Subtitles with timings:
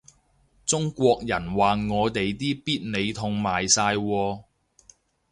[0.65, 4.43] 中國人話我哋啲必理痛賣晒喎